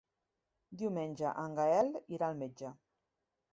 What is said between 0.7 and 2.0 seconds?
Diumenge en Gaël